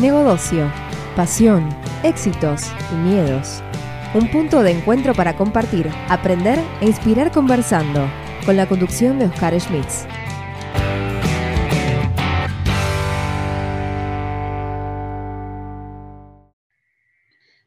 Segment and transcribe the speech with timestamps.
[0.00, 0.72] Negocio,
[1.14, 1.68] pasión,
[2.02, 3.62] éxitos y miedos.
[4.14, 8.08] Un punto de encuentro para compartir, aprender e inspirar conversando,
[8.46, 10.06] con la conducción de Oscar Schmitz.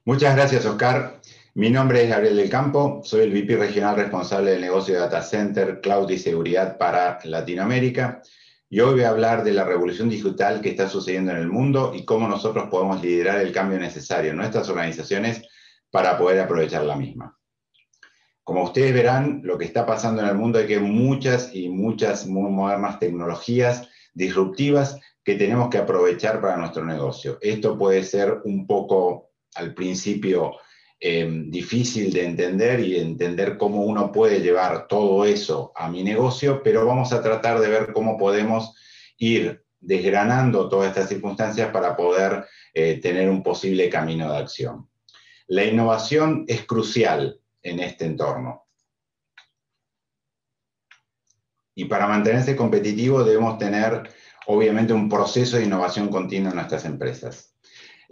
[0.04, 1.22] Muchas gracias, Oscar.
[1.54, 5.22] Mi nombre es Gabriel del Campo, soy el VP regional responsable del negocio de Data
[5.22, 8.24] Center, Cloud y Seguridad para Latinoamérica.
[8.74, 11.92] Y hoy voy a hablar de la revolución digital que está sucediendo en el mundo
[11.94, 15.44] y cómo nosotros podemos liderar el cambio necesario en nuestras organizaciones
[15.92, 17.38] para poder aprovechar la misma.
[18.44, 22.26] Como ustedes verán, lo que está pasando en el mundo es que muchas y muchas
[22.26, 27.38] modernas tecnologías disruptivas que tenemos que aprovechar para nuestro negocio.
[27.42, 30.54] Esto puede ser un poco al principio
[31.06, 36.64] eh, difícil de entender y entender cómo uno puede llevar todo eso a mi negocio,
[36.64, 38.74] pero vamos a tratar de ver cómo podemos
[39.18, 44.90] ir desgranando todas estas circunstancias para poder eh, tener un posible camino de acción.
[45.48, 48.66] La innovación es crucial en este entorno.
[51.76, 54.10] Y para mantenerse competitivo debemos tener,
[54.48, 57.53] obviamente, un proceso de innovación continua en nuestras empresas.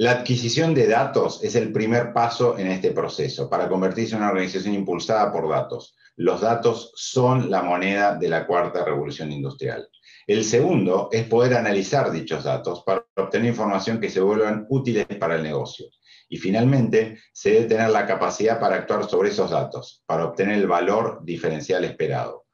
[0.01, 4.31] La adquisición de datos es el primer paso en este proceso para convertirse en una
[4.31, 5.95] organización impulsada por datos.
[6.15, 9.87] Los datos son la moneda de la cuarta revolución industrial.
[10.25, 15.35] El segundo es poder analizar dichos datos para obtener información que se vuelvan útiles para
[15.35, 15.85] el negocio.
[16.27, 20.65] Y finalmente, se debe tener la capacidad para actuar sobre esos datos, para obtener el
[20.65, 22.47] valor diferencial esperado.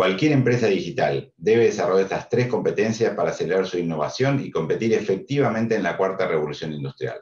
[0.00, 5.74] Cualquier empresa digital debe desarrollar estas tres competencias para acelerar su innovación y competir efectivamente
[5.74, 7.20] en la cuarta revolución industrial.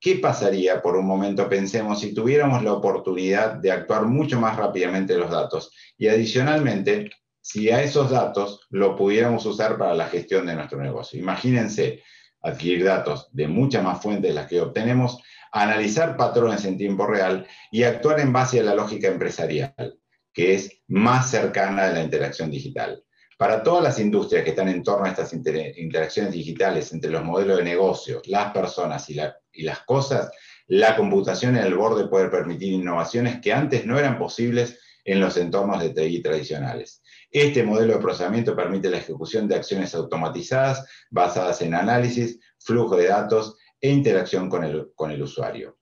[0.00, 5.16] ¿Qué pasaría, por un momento pensemos, si tuviéramos la oportunidad de actuar mucho más rápidamente
[5.16, 10.56] los datos y adicionalmente, si a esos datos lo pudiéramos usar para la gestión de
[10.56, 11.16] nuestro negocio?
[11.16, 12.02] Imagínense
[12.42, 15.22] adquirir datos de muchas más fuentes de las que obtenemos,
[15.52, 19.99] analizar patrones en tiempo real y actuar en base a la lógica empresarial
[20.32, 23.02] que es más cercana a la interacción digital.
[23.36, 27.56] Para todas las industrias que están en torno a estas interacciones digitales entre los modelos
[27.56, 29.18] de negocio, las personas y,
[29.52, 30.30] y las cosas,
[30.66, 35.36] la computación en el borde puede permitir innovaciones que antes no eran posibles en los
[35.38, 37.02] entornos de TI tradicionales.
[37.30, 43.08] Este modelo de procesamiento permite la ejecución de acciones automatizadas basadas en análisis, flujo de
[43.08, 44.64] datos e interacción con
[45.10, 45.79] el usuario.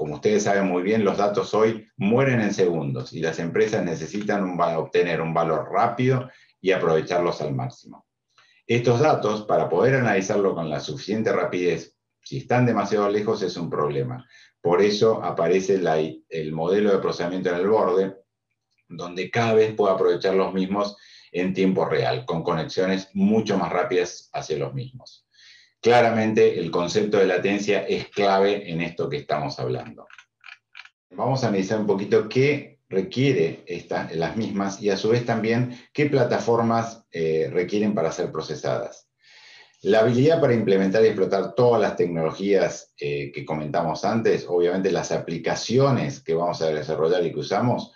[0.00, 4.58] Como ustedes saben muy bien, los datos hoy mueren en segundos y las empresas necesitan
[4.58, 8.06] obtener un valor rápido y aprovecharlos al máximo.
[8.66, 13.68] Estos datos, para poder analizarlo con la suficiente rapidez, si están demasiado lejos es un
[13.68, 14.26] problema.
[14.62, 15.78] Por eso aparece
[16.30, 18.16] el modelo de procesamiento en el borde,
[18.88, 20.96] donde cada vez puedo aprovechar los mismos
[21.30, 25.26] en tiempo real, con conexiones mucho más rápidas hacia los mismos.
[25.80, 30.06] Claramente el concepto de latencia es clave en esto que estamos hablando.
[31.10, 33.64] Vamos a analizar un poquito qué requiere
[34.14, 39.08] las mismas y a su vez también qué plataformas eh, requieren para ser procesadas.
[39.82, 45.10] La habilidad para implementar y explotar todas las tecnologías eh, que comentamos antes, obviamente las
[45.10, 47.92] aplicaciones que vamos a desarrollar y que usamos,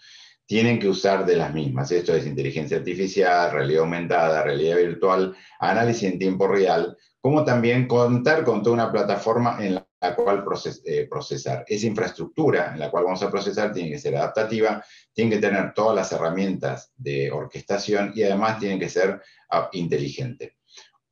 [0.47, 1.91] tienen que usar de las mismas.
[1.91, 8.45] Esto es inteligencia artificial, realidad aumentada, realidad virtual, análisis en tiempo real, como también contar
[8.45, 10.45] con toda una plataforma en la cual
[10.85, 11.65] eh, procesar.
[11.67, 15.73] Esa infraestructura en la cual vamos a procesar tiene que ser adaptativa, tiene que tener
[15.73, 20.59] todas las herramientas de orquestación y además tiene que ser ah, inteligente.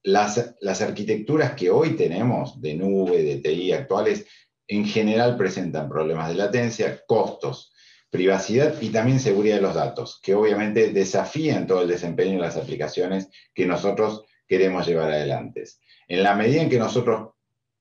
[0.02, 4.26] Las, las arquitecturas que hoy tenemos de nube, de TI actuales,
[4.68, 7.72] en general presentan problemas de latencia, costos,
[8.10, 12.58] privacidad y también seguridad de los datos, que obviamente desafían todo el desempeño de las
[12.58, 15.64] aplicaciones que nosotros queremos llevar adelante.
[16.06, 17.30] En la medida en que nosotros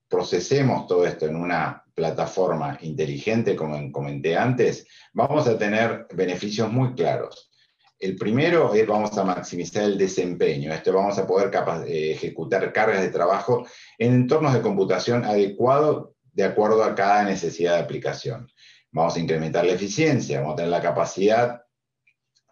[0.08, 6.94] procesemos todo esto en una plataforma inteligente, como comenté antes, vamos a tener beneficios muy
[6.94, 7.52] claros.
[8.00, 10.74] El primero es vamos a maximizar el desempeño.
[10.74, 11.52] Esto vamos a poder
[11.88, 13.68] eh, ejecutar cargas de trabajo
[13.98, 18.50] en entornos de computación adecuados de acuerdo a cada necesidad de aplicación.
[18.92, 21.64] Vamos a incrementar la eficiencia, vamos a tener la capacidad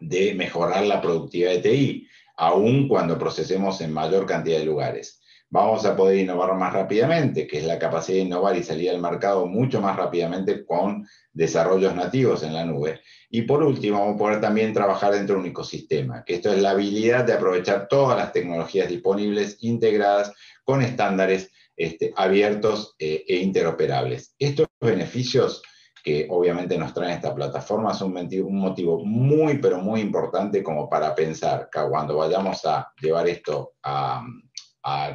[0.01, 5.19] de mejorar la productividad de TI, aun cuando procesemos en mayor cantidad de lugares
[5.49, 9.01] vamos a poder innovar más rápidamente, que es la capacidad de innovar y salir al
[9.01, 13.01] mercado mucho más rápidamente con desarrollos nativos en la nube.
[13.29, 16.61] Y por último, vamos a poder también trabajar dentro de un ecosistema, que esto es
[16.61, 20.33] la habilidad de aprovechar todas las tecnologías disponibles, integradas,
[20.63, 24.35] con estándares este, abiertos eh, e interoperables.
[24.37, 25.63] Estos beneficios
[26.03, 31.13] que obviamente nos traen esta plataforma son un motivo muy, pero muy importante como para
[31.13, 34.25] pensar que cuando vayamos a llevar esto a,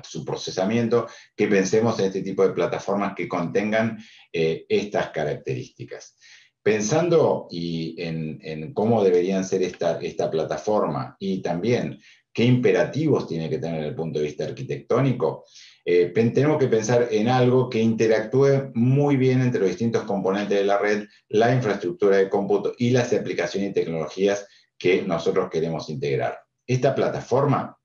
[0.04, 3.98] su procesamiento, que pensemos en este tipo de plataformas que contengan
[4.32, 6.16] eh, estas características.
[6.62, 11.98] Pensando y en, cómo deberían ser esta, esta plataforma y también
[12.34, 15.44] qué imperativos tiene que tener desde el punto de vista arquitectónico,
[15.84, 20.64] eh, tenemos que pensar en algo que interactúe muy bien entre los distintos componentes de
[20.64, 24.46] la red, la infraestructura de cómputo y las aplicaciones y tecnologías
[24.76, 26.40] que nosotros queremos integrar.
[26.66, 27.78] Esta plataforma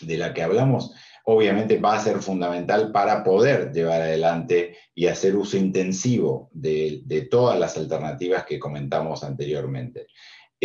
[0.00, 0.92] de la que hablamos
[1.24, 7.58] obviamente va a ser fundamental para poder llevar adelante y hacer uso intensivo de, todas
[7.58, 10.06] las alternativas que comentamos anteriormente.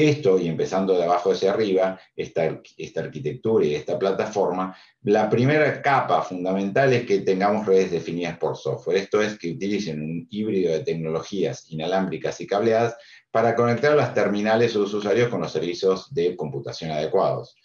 [0.07, 5.81] Esto, y empezando de abajo hacia arriba, esta, esta, arquitectura y esta plataforma, la primera
[5.81, 8.95] capa fundamental es que tengamos redes definidas por software.
[8.95, 12.95] Esto es que utilicen un híbrido de tecnologías inalámbricas y cableadas
[13.29, 17.57] para conectar las terminales o los usuarios con los servicios de computación adecuados.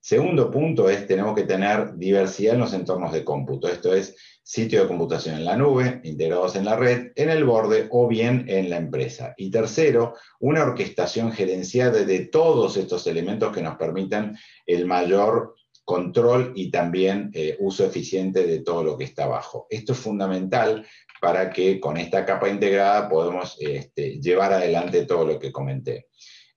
[0.00, 3.68] Segundo punto es, tenemos que tener diversidad en los entornos de cómputo.
[3.68, 7.88] Esto es, sitio de computación en la nube, integrados en la red, en el borde
[7.90, 9.34] o bien en la empresa.
[9.38, 14.36] Y tercero, una orquestación gerenciada de todos estos elementos que nos permitan
[14.66, 19.66] el mayor control y también eh, uso eficiente de todo lo que está abajo.
[19.70, 20.86] Esto es fundamental
[21.22, 26.08] para que con esta capa integrada podamos este, llevar adelante todo lo que comenté.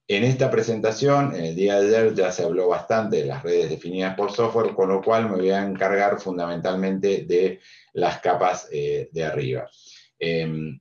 [0.10, 3.70] En esta presentación, en el día de ayer, ya se habló bastante de las redes
[3.70, 7.60] definidas por software, con lo cual me voy a encargar fundamentalmente de
[7.92, 9.70] las capas eh, de arriba.
[10.18, 10.80] Em,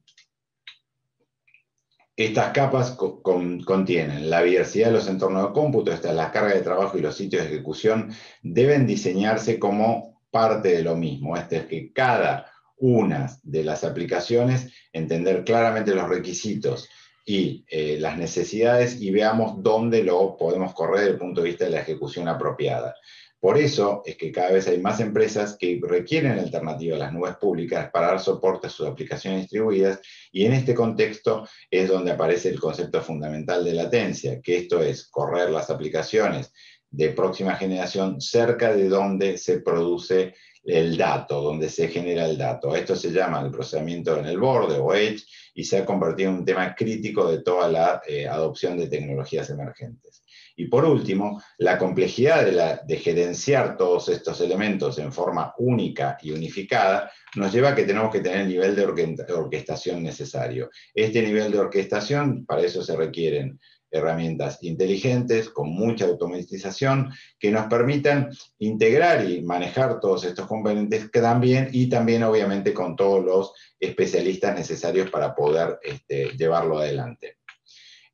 [2.15, 6.63] estas capas contienen la diversidad de los entornos de cómputo, esta es la carga de
[6.63, 8.13] trabajo y los sitios de ejecución,
[8.43, 11.37] deben diseñarse como parte de lo mismo.
[11.37, 16.89] Este es que cada una de las aplicaciones, entender claramente los requisitos,
[17.29, 21.65] y eh, las necesidades y veamos dónde lo podemos correr desde el punto de vista
[21.65, 22.95] de la ejecución apropiada.
[23.41, 27.37] Por eso es que cada vez hay más empresas que requieren alternativas a las nubes
[27.37, 30.01] públicas para dar soporte a sus aplicaciones distribuidas
[30.33, 35.09] y en este contexto es donde aparece el concepto fundamental de latencia, que esto es
[35.09, 36.53] correr las aplicaciones
[36.91, 40.35] de próxima generación cerca de donde se produce
[40.67, 42.75] el dato, donde se genera el dato.
[42.75, 45.25] Esto se llama el procesamiento en el borde o Edge
[45.55, 49.49] y se ha convertido en un tema crítico de toda la eh, adopción de tecnologías
[49.51, 50.23] emergentes.
[50.59, 56.17] Y por último, la complejidad de, la, de gerenciar todos estos elementos en forma única
[56.23, 60.71] y unificada nos lleva a que tenemos que tener el nivel de orquestación necesario.
[60.95, 63.61] Este nivel de orquestación, para eso se requieren
[63.91, 71.21] herramientas inteligentes, con mucha automatización, que nos permitan integrar y manejar todos estos componentes que
[71.21, 77.39] también, y también obviamente con todos los especialistas necesarios para poder este, llevarlo adelante.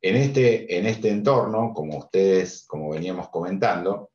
[0.01, 4.11] En este, en este entorno, como ustedes, como veníamos comentando,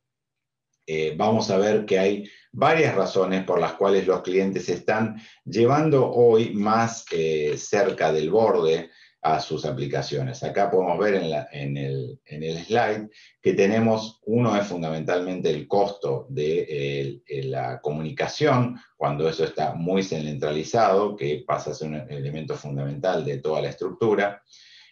[0.91, 6.11] eh, vamos a ver que hay varias razones por las cuales los clientes están llevando
[6.11, 8.91] hoy más eh, cerca del borde
[9.23, 10.43] a sus aplicaciones.
[10.43, 11.15] Acá podemos ver
[11.53, 13.09] en, el, slide
[13.43, 21.17] que tenemos, uno es fundamentalmente el costo de la comunicación, cuando eso está muy centralizado,
[21.17, 24.43] que pasa a ser un elemento fundamental de toda la estructura.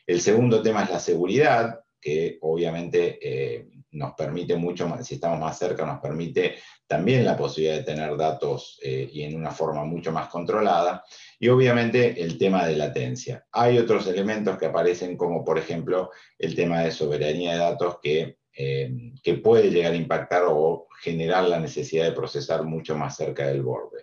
[0.07, 5.41] El segundo tema es la seguridad, que obviamente eh, nos permite mucho más, si estamos
[5.41, 6.57] más cerca, nos permite
[6.87, 11.03] también la posibilidad de tener datos eh, y en una forma mucho más controlada.
[11.39, 13.45] Y obviamente el tema de latencia.
[13.53, 18.39] Hay otros elementos que aparecen como por ejemplo el tema de soberanía de datos que,
[18.57, 18.91] eh,
[19.23, 23.63] que puede llegar a impactar o generar la necesidad de procesar mucho más cerca del
[23.63, 24.03] borde.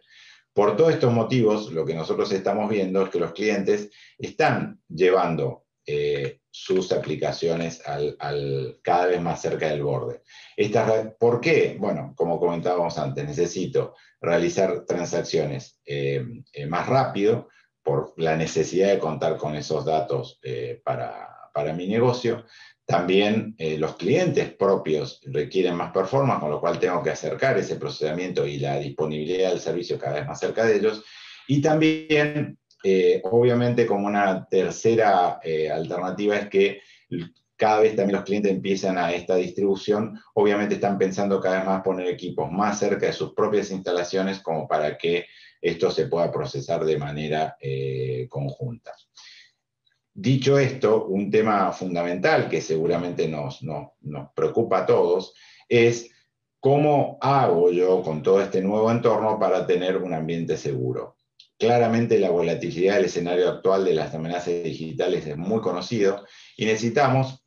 [0.54, 3.90] Por todos estos motivos, lo que nosotros estamos viendo es que los clientes
[4.20, 10.22] están llevando eh, sus aplicaciones al, cada vez más cerca del borde.
[11.20, 11.76] ¿Por qué?
[11.80, 17.50] Bueno, como comentábamos antes, necesito realizar transacciones eh, eh, más rápido
[17.82, 20.40] por la necesidad de contar con esos datos
[20.86, 22.46] para, para, mi negocio.
[22.86, 28.48] También los clientes propios requieren más performance, con lo cual tengo que acercar ese procesamiento
[28.48, 31.04] y la disponibilidad del servicio cada vez más cerca de ellos.
[31.48, 36.82] Y también eh, obviamente, como una tercera eh, alternativa es que
[37.56, 41.82] cada vez también los clientes empiezan a esta distribución, obviamente están pensando cada vez más
[41.82, 45.28] poner equipos más cerca de sus propias instalaciones como para que
[45.62, 48.92] esto se pueda procesar de manera eh, conjunta.
[50.14, 55.34] Dicho esto, un tema fundamental que seguramente nos, nos preocupa a todos
[55.70, 56.12] es
[56.60, 61.16] cómo hago yo con todo este nuevo entorno para tener un ambiente seguro.
[61.58, 66.26] Claramente la volatilidad del escenario actual de las amenazas digitales es muy conocido
[66.58, 67.44] y necesitamos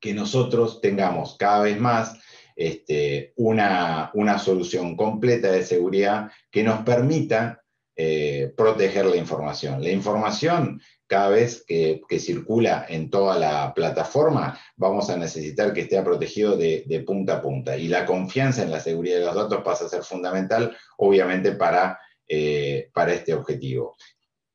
[0.00, 2.18] que nosotros tengamos cada vez más
[2.54, 7.62] este, una, una, solución completa de seguridad que nos permita
[7.98, 9.82] eh, proteger la información.
[9.82, 16.02] La información, cada vez que, circula en toda la plataforma, vamos a necesitar que esté
[16.02, 17.78] protegido de, punta a punta.
[17.78, 21.98] Y la confianza en la seguridad de los datos pasa a ser fundamental, obviamente, para,
[22.28, 23.96] eh, para este objetivo.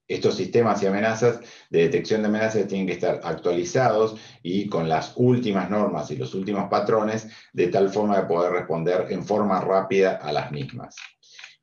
[0.07, 5.13] Estos sistemas y amenazas de detección de amenazas tienen que estar actualizados y con las
[5.15, 10.17] últimas normas y los últimos patrones, de tal forma de poder responder en forma rápida
[10.17, 10.97] a las mismas.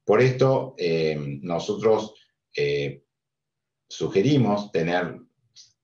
[0.02, 2.14] Por esto, eh, nosotros
[2.56, 3.02] eh,
[3.86, 5.18] sugerimos tener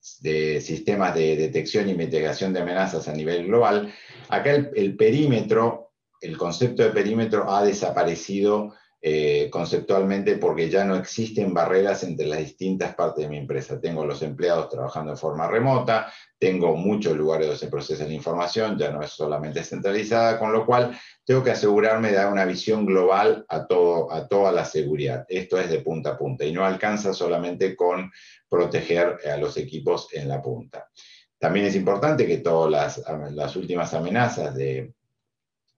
[0.00, 3.93] sistemas de detección y mitigación de amenazas a nivel global.
[4.31, 8.73] Acá el perímetro, el concepto de perímetro ha desaparecido
[9.07, 13.79] eh, conceptualmente porque ya no existen barreras entre las distintas partes de mi empresa.
[13.79, 18.79] Tengo los empleados trabajando de forma remota, tengo muchos lugares donde se procesa la información,
[18.79, 22.87] ya no es solamente centralizada, con lo cual tengo que asegurarme de dar una visión
[22.87, 25.27] global a, toda la seguridad.
[25.29, 28.11] Esto es de punta a punta y no alcanza solamente con
[28.49, 30.89] proteger a los equipos en la punta.
[31.39, 32.99] También es importante que todas
[33.35, 34.95] las últimas amenazas de,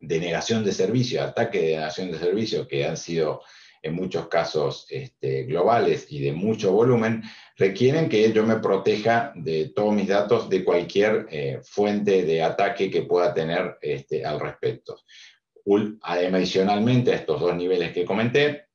[0.01, 3.43] de negación de servicio, ataque de negación de servicio, que han sido
[3.83, 7.23] en muchos casos este, globales y de mucho volumen,
[7.57, 12.91] requieren que yo me proteja de todos mis datos de cualquier eh, fuente de ataque
[12.91, 14.99] que pueda tener este, al respecto.
[16.03, 18.67] Adicionalmente a estos dos niveles que comenté,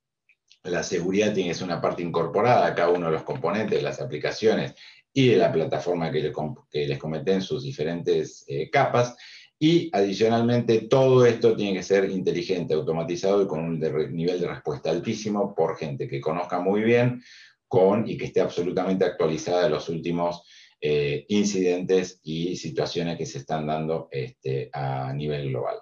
[0.63, 4.75] la seguridad tiene que una parte incorporada a cada uno de los componentes las aplicaciones
[5.13, 6.31] y de la plataforma que,
[6.73, 9.15] les comenté en sus diferentes eh, capas,
[9.63, 14.89] y adicionalmente, todo esto tiene que ser inteligente, automatizado y con un nivel de respuesta
[14.89, 17.21] altísimo por gente que conozca muy bien
[17.67, 20.49] con y que esté absolutamente actualizada de los últimos
[20.81, 25.77] eh, incidentes y situaciones que se están dando este, a nivel global.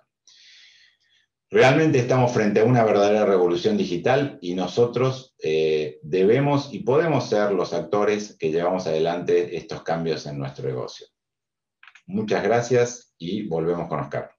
[1.50, 7.54] Realmente estamos frente a una verdadera revolución digital y nosotros eh, debemos y podemos ser
[7.54, 11.08] los actores que llevamos adelante estos cambios en nuestro negocio.
[12.10, 14.32] Muchas gracias y volvemos con Oscar.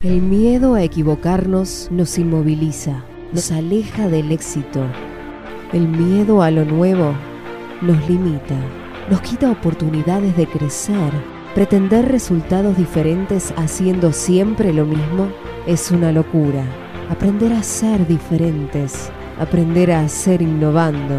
[0.00, 4.86] El miedo a equivocarnos nos inmoviliza, nos aleja del éxito.
[5.72, 7.12] El miedo a lo nuevo
[7.80, 8.56] nos limita,
[9.10, 11.12] nos quita oportunidades de crecer.
[11.56, 15.28] Pretender resultados diferentes haciendo siempre lo mismo
[15.66, 16.64] es una locura.
[17.10, 21.18] Aprender a ser diferentes, aprender a ser innovando,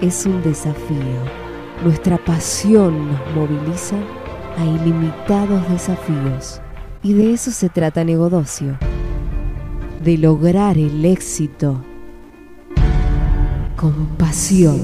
[0.00, 1.43] es un desafío.
[1.82, 3.96] Nuestra pasión nos moviliza
[4.56, 6.60] a ilimitados desafíos.
[7.02, 8.78] Y de eso se trata Negodocio.
[10.02, 11.82] De lograr el éxito
[13.76, 14.80] con pasión.